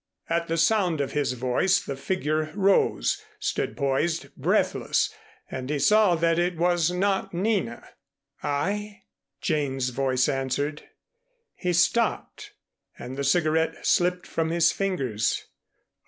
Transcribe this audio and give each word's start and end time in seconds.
At 0.31 0.47
the 0.47 0.57
sound 0.57 0.99
of 0.99 1.11
his 1.11 1.33
voice, 1.33 1.79
the 1.79 1.95
figure 1.95 2.51
rose, 2.55 3.21
stood 3.39 3.77
poised 3.77 4.35
breathless, 4.35 5.13
and 5.51 5.69
he 5.69 5.77
saw 5.77 6.15
that 6.15 6.39
it 6.39 6.57
was 6.57 6.89
not 6.89 7.35
Nina. 7.35 7.87
"I?" 8.41 9.03
Jane's 9.41 9.89
voice 9.89 10.27
answered. 10.27 10.81
He 11.53 11.71
stopped 11.73 12.53
and 12.97 13.15
the 13.15 13.23
cigarette 13.23 13.85
slipped 13.85 14.25
from 14.25 14.49
his 14.49 14.71
fingers. 14.71 15.45